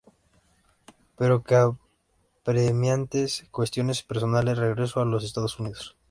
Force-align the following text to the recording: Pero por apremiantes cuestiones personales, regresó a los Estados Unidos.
Pero 1.15 1.43
por 1.43 1.77
apremiantes 2.41 3.45
cuestiones 3.51 4.01
personales, 4.01 4.57
regresó 4.57 5.01
a 5.01 5.05
los 5.05 5.23
Estados 5.23 5.59
Unidos. 5.59 5.95